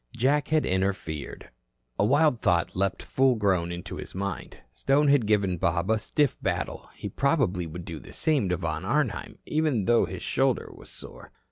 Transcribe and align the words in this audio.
Jack 0.17 0.47
had 0.47 0.65
interfered. 0.65 1.51
A 1.99 2.03
wild 2.03 2.39
thought 2.39 2.75
leaped 2.75 3.03
full 3.03 3.35
grown 3.35 3.71
into 3.71 3.97
his 3.97 4.15
mind. 4.15 4.57
Stone 4.71 5.09
had 5.09 5.27
given 5.27 5.57
Bob 5.59 5.91
a 5.91 5.99
stiff 5.99 6.35
battle; 6.41 6.89
he 6.95 7.07
probably 7.07 7.67
would 7.67 7.85
do 7.85 7.99
the 7.99 8.11
same 8.11 8.49
to 8.49 8.57
Von 8.57 8.83
Arnheim, 8.83 9.37
even 9.45 9.85
though 9.85 10.05
his 10.05 10.23
shoulder 10.23 10.71
was 10.73 10.89
sore. 10.89 11.31